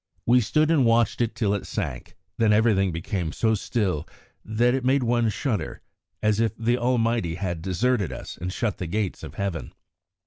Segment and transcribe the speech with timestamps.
[0.25, 4.07] We stood and watched it till it sank; then everything became so still
[4.43, 5.79] that it made one shudder
[6.23, 9.73] as if the Almighty had deserted us and shut the gates of Heaven.